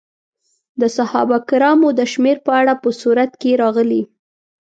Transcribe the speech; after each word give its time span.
د 0.81 0.83
صحابه 0.97 1.37
کرامو 1.49 1.89
د 1.99 2.01
شمېر 2.13 2.37
په 2.45 2.51
اړه 2.59 2.73
په 2.83 2.89
سورت 3.01 3.31
کې 3.41 3.51
راغلي. 3.61 4.01